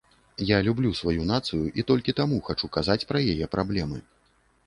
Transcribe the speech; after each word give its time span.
Я 0.51 0.57
люблю 0.67 0.91
сваю 0.99 1.27
нацыю 1.31 1.59
і 1.81 1.85
толькі 1.91 2.15
таму 2.19 2.39
хачу 2.49 2.69
казаць 2.79 2.97
пра 3.11 3.19
яе 3.35 3.45
праблемы. 3.57 3.97